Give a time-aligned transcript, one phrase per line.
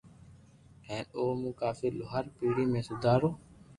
[0.87, 3.29] ھين او مون ڪافي لوھار پيڙي ۾ سودھارو